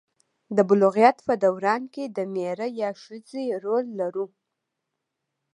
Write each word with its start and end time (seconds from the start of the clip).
د 0.55 0.57
بلوغیت 0.69 1.17
په 1.27 1.33
دوران 1.43 1.81
کې 1.93 2.03
د 2.17 2.19
میړه 2.33 2.67
یا 2.81 2.89
ښځې 3.03 3.45
رول 3.63 3.85
لرو. 3.99 4.25